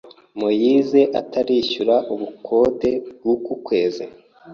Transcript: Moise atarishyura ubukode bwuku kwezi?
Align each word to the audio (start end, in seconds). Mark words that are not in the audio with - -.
Moise 0.39 1.01
atarishyura 1.19 1.95
ubukode 2.13 2.91
bwuku 3.19 3.51
kwezi? 3.65 4.03